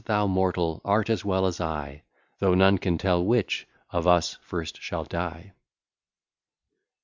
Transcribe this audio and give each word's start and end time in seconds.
thou 0.05 0.25
mortal 0.25 0.81
art 0.83 1.11
as 1.11 1.23
well 1.23 1.45
as 1.45 1.61
I; 1.61 2.01
Though 2.39 2.55
none 2.55 2.79
can 2.79 2.97
tell 2.97 3.23
which 3.23 3.67
of 3.91 4.07
us 4.07 4.39
first 4.41 4.81
shall 4.81 5.03
die. 5.03 5.53